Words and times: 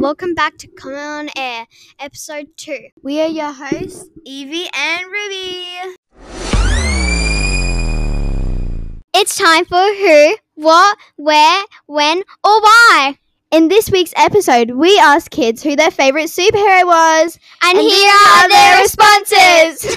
welcome 0.00 0.34
back 0.34 0.56
to 0.58 0.68
Comet 0.68 0.98
On 0.98 1.28
Air, 1.36 1.66
episode 1.98 2.46
2. 2.58 2.78
We 3.02 3.20
are 3.20 3.26
your 3.26 3.50
hosts, 3.52 4.08
Evie 4.24 4.68
and 4.72 5.04
Ruby. 5.04 5.96
It's 9.12 9.36
time 9.36 9.64
for 9.64 9.82
who, 9.82 10.36
what, 10.54 10.96
where, 11.16 11.64
when, 11.86 12.18
or 12.44 12.60
why. 12.60 13.18
In 13.50 13.66
this 13.66 13.90
week's 13.90 14.14
episode, 14.16 14.70
we 14.70 14.96
asked 15.00 15.32
kids 15.32 15.60
who 15.60 15.74
their 15.74 15.90
favorite 15.90 16.30
superhero 16.30 16.86
was, 16.86 17.36
and, 17.64 17.78
And 17.78 17.88
here 17.88 18.12
are 18.12 18.44
are 18.44 18.48
their 18.48 18.80
responses. 18.80 19.96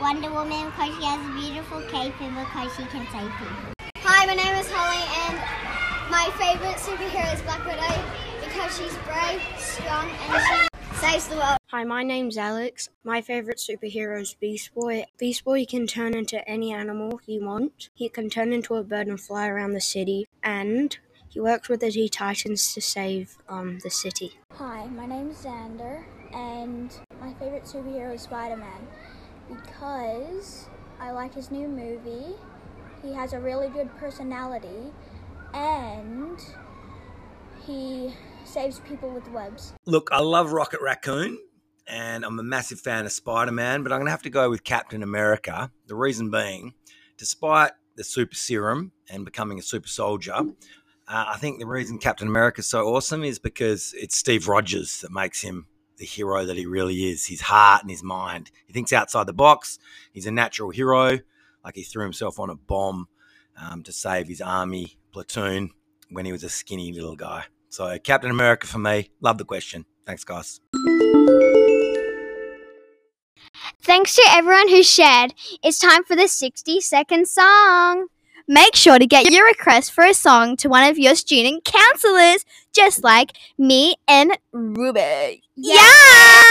Wonder 0.00 0.30
Woman 0.32 0.64
because 0.70 0.96
she 0.96 1.04
has 1.04 1.20
a 1.20 1.32
beautiful 1.34 1.82
cape 1.82 2.18
and 2.22 2.34
because 2.34 2.74
she 2.74 2.84
can 2.84 3.06
save 3.12 3.30
people. 3.36 3.74
Hi, 3.96 4.24
my 4.24 4.32
name 4.32 4.56
is 4.56 4.70
Holly, 4.70 5.04
and 5.28 5.36
my 6.10 6.30
favorite 6.38 6.76
superhero 6.76 7.34
is 7.34 7.42
Black 7.42 7.62
Widow 7.66 8.02
because 8.42 8.78
she's 8.78 8.96
brave, 9.04 9.42
strong, 9.58 10.08
and 10.30 10.42
she 10.42 10.96
saves 10.96 11.28
the 11.28 11.36
world. 11.36 11.58
Hi, 11.66 11.84
my 11.84 12.02
name's 12.02 12.38
Alex. 12.38 12.88
My 13.04 13.20
favorite 13.20 13.58
superhero 13.58 14.18
is 14.18 14.32
Beast 14.32 14.74
Boy. 14.74 15.04
Beast 15.18 15.44
Boy 15.44 15.66
can 15.66 15.86
turn 15.86 16.14
into 16.14 16.48
any 16.48 16.72
animal 16.72 17.18
he 17.18 17.38
wants. 17.38 17.90
He 17.92 18.08
can 18.08 18.30
turn 18.30 18.54
into 18.54 18.76
a 18.76 18.82
bird 18.82 19.06
and 19.06 19.20
fly 19.20 19.48
around 19.48 19.74
the 19.74 19.82
city, 19.82 20.26
and 20.42 20.96
he 21.28 21.40
works 21.40 21.68
with 21.68 21.80
the 21.80 21.90
Teen 21.90 22.08
Titans 22.08 22.72
to 22.72 22.80
save 22.80 23.36
um, 23.50 23.80
the 23.82 23.90
city. 23.90 24.32
Hi, 24.54 24.86
my 24.86 25.04
name's 25.04 25.44
Xander, 25.44 26.04
and 26.32 26.90
my 27.20 27.34
favorite 27.34 27.64
superhero 27.64 28.14
is 28.14 28.22
Spider 28.22 28.56
Man 28.56 28.88
because 29.50 30.68
I 31.00 31.10
like 31.10 31.34
his 31.34 31.50
new 31.50 31.68
movie. 31.68 32.34
He 33.02 33.12
has 33.12 33.32
a 33.32 33.40
really 33.40 33.68
good 33.68 33.94
personality, 33.96 34.92
and 35.54 36.38
he 37.66 38.14
saves 38.44 38.80
people 38.80 39.10
with 39.10 39.28
webs. 39.30 39.72
Look, 39.86 40.08
I 40.12 40.20
love 40.20 40.52
Rocket 40.52 40.80
Raccoon 40.80 41.38
and 41.90 42.24
I'm 42.24 42.38
a 42.38 42.42
massive 42.42 42.80
fan 42.80 43.04
of 43.04 43.12
Spider 43.12 43.52
Man, 43.52 43.82
but 43.82 43.92
I'm 43.92 43.98
going 43.98 44.06
to 44.06 44.12
have 44.12 44.22
to 44.22 44.30
go 44.30 44.48
with 44.48 44.64
Captain 44.64 45.02
America. 45.02 45.70
The 45.86 45.96
reason 45.96 46.30
being, 46.30 46.74
despite 47.18 47.72
the 47.96 48.04
super 48.04 48.34
serum 48.34 48.92
and 49.10 49.24
becoming 49.24 49.58
a 49.58 49.62
super 49.62 49.88
soldier, 49.88 50.34
uh, 50.34 50.44
I 51.08 51.36
think 51.38 51.58
the 51.58 51.66
reason 51.66 51.98
Captain 51.98 52.28
America 52.28 52.60
is 52.60 52.68
so 52.68 52.94
awesome 52.94 53.24
is 53.24 53.38
because 53.38 53.92
it's 53.96 54.16
Steve 54.16 54.46
Rogers 54.46 55.00
that 55.00 55.10
makes 55.10 55.40
him 55.40 55.66
the 56.00 56.06
hero 56.06 56.46
that 56.46 56.56
he 56.56 56.66
really 56.66 57.10
is 57.10 57.26
his 57.26 57.42
heart 57.42 57.82
and 57.82 57.90
his 57.90 58.02
mind. 58.02 58.50
He 58.66 58.72
thinks 58.72 58.92
outside 58.92 59.26
the 59.26 59.34
box, 59.34 59.78
he's 60.12 60.26
a 60.26 60.30
natural 60.30 60.70
hero. 60.70 61.20
Like 61.62 61.76
he 61.76 61.82
threw 61.82 62.02
himself 62.02 62.40
on 62.40 62.48
a 62.48 62.56
bomb 62.56 63.06
um, 63.60 63.82
to 63.82 63.92
save 63.92 64.26
his 64.26 64.40
army 64.40 64.98
platoon 65.12 65.70
when 66.08 66.24
he 66.24 66.32
was 66.32 66.42
a 66.42 66.48
skinny 66.48 66.90
little 66.92 67.16
guy. 67.16 67.44
So, 67.68 67.98
Captain 67.98 68.30
America 68.30 68.66
for 68.66 68.78
me. 68.78 69.10
Love 69.20 69.38
the 69.38 69.44
question. 69.44 69.84
Thanks, 70.06 70.24
guys. 70.24 70.60
Thanks 73.82 74.16
to 74.16 74.22
everyone 74.30 74.68
who 74.68 74.82
shared. 74.82 75.34
It's 75.62 75.78
time 75.78 76.02
for 76.04 76.16
the 76.16 76.28
60 76.28 76.80
second 76.80 77.28
song. 77.28 78.06
Make 78.48 78.74
sure 78.74 78.98
to 78.98 79.06
get 79.06 79.30
your 79.30 79.46
request 79.46 79.92
for 79.92 80.04
a 80.04 80.14
song 80.14 80.56
to 80.56 80.68
one 80.68 80.82
of 80.82 80.98
your 80.98 81.14
student 81.14 81.64
counselors, 81.64 82.44
just 82.72 83.04
like 83.04 83.32
me 83.58 83.96
and 84.06 84.36
Ruby. 84.52 85.42
Yeah! 85.56 86.42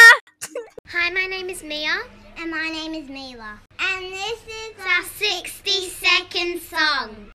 Hi, 0.87 1.09
my 1.11 1.25
name 1.25 1.49
is 1.49 1.63
Mia. 1.63 2.01
And 2.41 2.51
my 2.51 2.69
name 2.69 2.93
is 2.93 3.09
Mila. 3.09 3.59
And 3.79 4.13
this 4.13 4.39
is 4.47 4.73
our 4.79 5.03
60 5.03 5.71
second 5.89 6.61
song. 6.61 7.31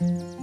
I've 0.00 0.37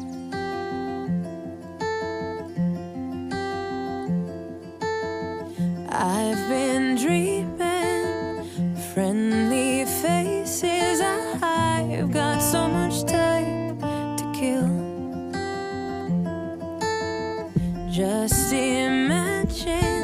Just 18.27 18.53
imagine 18.53 19.94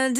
From 0.00 0.14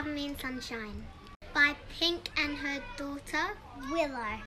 Cover 0.00 0.14
Me 0.14 0.28
in 0.28 0.38
Sunshine 0.38 1.04
by 1.52 1.74
Pink 1.98 2.30
and 2.38 2.56
her 2.56 2.80
daughter 2.96 3.52
Willow. 3.90 4.38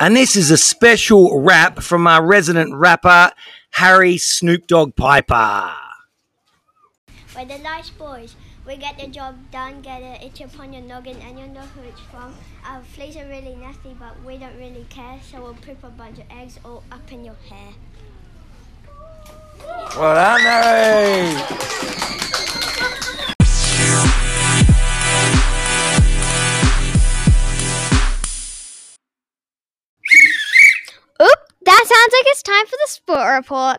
And 0.00 0.16
this 0.16 0.34
is 0.34 0.50
a 0.50 0.56
special 0.56 1.40
rap 1.40 1.80
from 1.80 2.08
our 2.08 2.26
resident 2.26 2.74
rapper, 2.74 3.30
Harry 3.70 4.18
Snoop 4.18 4.66
Dogg 4.66 4.96
Piper. 4.96 5.70
We're 7.36 7.44
the 7.44 7.58
nice 7.58 7.90
boys. 7.90 8.34
We 8.66 8.76
get 8.76 8.98
the 8.98 9.06
job 9.06 9.36
done, 9.52 9.80
get 9.80 10.02
an 10.02 10.22
itch 10.22 10.40
upon 10.40 10.72
your 10.72 10.82
noggin, 10.82 11.18
and 11.18 11.38
you 11.38 11.46
know 11.46 11.60
who 11.60 11.82
it's 11.82 12.00
from. 12.10 12.34
Our 12.66 12.82
fleas 12.82 13.16
are 13.16 13.28
really 13.28 13.54
nasty, 13.54 13.94
but 13.96 14.20
we 14.24 14.38
don't 14.38 14.58
really 14.58 14.86
care, 14.90 15.20
so 15.22 15.40
we'll 15.40 15.54
poop 15.54 15.84
a 15.84 15.90
bunch 15.90 16.18
of 16.18 16.24
eggs 16.32 16.58
all 16.64 16.82
up 16.90 17.12
in 17.12 17.24
your 17.24 17.36
hair. 17.48 17.74
Oop, 31.22 31.38
that 31.64 31.84
sounds 31.86 32.12
like 32.12 32.26
it's 32.26 32.42
time 32.42 32.66
for 32.66 32.76
the 32.76 32.88
sport 32.88 33.34
report. 33.36 33.78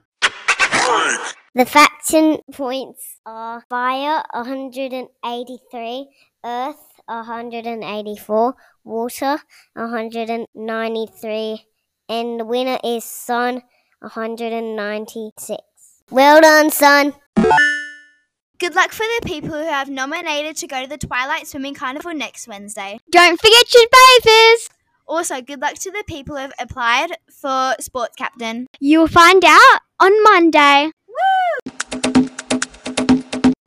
The 1.54 1.66
facts 1.66 2.14
and 2.14 2.40
points 2.54 3.20
are 3.26 3.64
fire 3.70 4.24
183, 4.34 6.08
earth 6.46 6.86
184, 7.06 8.56
water 8.84 9.40
193, 9.74 11.66
and 12.10 12.40
the 12.40 12.46
winner 12.46 12.78
is 12.84 13.04
sun 13.04 13.62
196. 14.06 15.58
Well 16.12 16.42
done, 16.42 16.70
Sun. 16.70 17.14
Good 18.60 18.76
luck 18.76 18.92
for 18.92 19.04
the 19.04 19.22
people 19.26 19.50
who 19.50 19.66
have 19.66 19.90
nominated 19.90 20.56
to 20.58 20.68
go 20.68 20.84
to 20.84 20.88
the 20.88 20.98
Twilight 20.98 21.48
Swimming 21.48 21.74
Carnival 21.74 22.14
next 22.14 22.48
Wednesday. 22.48 23.00
Don't 23.12 23.40
forget 23.40 23.74
your 23.74 23.88
papers. 23.88 24.70
Also, 25.08 25.42
good 25.42 25.60
luck 25.60 25.76
to 25.76 25.92
the 25.92 26.04
people 26.08 26.36
who 26.36 26.42
have 26.42 26.54
applied 26.60 27.18
for 27.30 27.76
sports 27.80 28.16
captain. 28.16 28.68
You'll 28.80 29.08
find 29.08 29.44
out 29.44 29.80
on 30.00 30.24
Monday. 30.24 30.92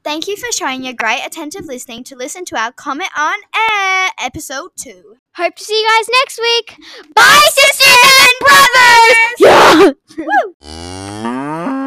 Thank 0.05 0.27
you 0.27 0.37
for 0.37 0.51
showing 0.53 0.85
your 0.85 0.95
great 0.95 1.21
attentive 1.27 1.67
listening 1.67 2.03
to 2.05 2.17
listen 2.17 2.45
to 2.47 2.57
our 2.57 2.73
Comet 2.73 3.11
on 3.17 3.39
Air 3.55 3.98
episode 4.21 4.71
2. 4.77 5.17
Hope 5.37 5.55
to 5.55 5.65
see 5.65 5.81
you 5.81 5.89
guys 5.89 6.09
next 6.21 6.39
week. 6.41 6.77
Bye, 7.15 7.49
sisters 7.51 7.97
and 8.21 8.39
brothers. 8.41 9.97
Yeah. 10.19 10.55
Woo! 11.73 11.75